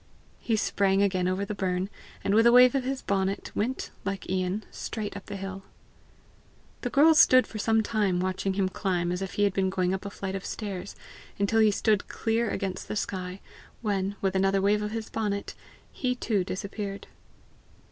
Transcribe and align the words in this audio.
He 0.39 0.55
sprang 0.55 1.03
again 1.03 1.27
over 1.27 1.45
the 1.45 1.53
burn, 1.53 1.87
and 2.23 2.33
with 2.33 2.47
a 2.47 2.51
wave 2.51 2.73
of 2.73 2.83
his 2.83 3.03
bonnet, 3.03 3.51
went, 3.53 3.91
like 4.03 4.27
Ian, 4.27 4.63
straight 4.71 5.15
up 5.15 5.27
the 5.27 5.35
hill. 5.35 5.61
The 6.81 6.89
girls 6.89 7.19
stood 7.19 7.45
for 7.45 7.59
some 7.59 7.83
time 7.83 8.19
watching 8.19 8.55
him 8.55 8.67
climb 8.67 9.11
as 9.11 9.21
if 9.21 9.33
he 9.33 9.43
had 9.43 9.53
been 9.53 9.69
going 9.69 9.93
up 9.93 10.03
a 10.03 10.09
flight 10.09 10.33
of 10.33 10.43
stairs, 10.43 10.95
until 11.37 11.59
he 11.59 11.69
stood 11.69 12.07
clear 12.07 12.49
against 12.49 12.87
the 12.87 12.95
sky, 12.95 13.41
when, 13.83 14.15
with 14.21 14.35
another 14.35 14.59
wave 14.59 14.81
of 14.81 14.89
his 14.89 15.07
bonnet, 15.07 15.53
he 15.91 16.15
too 16.15 16.43
disappeared. 16.43 17.05